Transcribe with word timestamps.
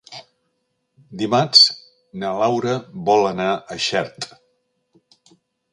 Dimarts 1.21 1.61
na 2.23 2.33
Laura 2.41 2.75
vol 3.11 3.29
anar 3.35 3.49
a 3.55 3.79
Xert. 3.91 4.31